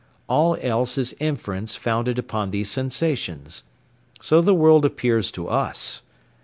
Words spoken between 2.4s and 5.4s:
these sensations. So the world appears